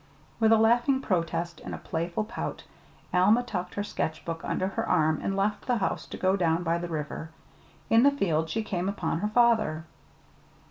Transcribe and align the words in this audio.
With 0.39 0.51
a 0.51 0.57
laughing 0.57 0.99
protest 0.99 1.61
and 1.63 1.75
a 1.75 1.77
playful 1.77 2.23
pout, 2.23 2.63
Alma 3.13 3.43
tucked 3.43 3.75
her 3.75 3.83
sketchbook 3.83 4.41
under 4.43 4.69
her 4.69 4.89
arm 4.89 5.19
and 5.21 5.37
left 5.37 5.67
the 5.67 5.77
house 5.77 6.07
to 6.07 6.17
go 6.17 6.35
down 6.35 6.63
by 6.63 6.79
the 6.79 6.87
river. 6.89 7.29
In 7.87 8.01
the 8.01 8.09
field 8.09 8.49
she 8.49 8.63
came 8.63 8.89
upon 8.89 9.19
her 9.19 9.27
father. 9.29 9.85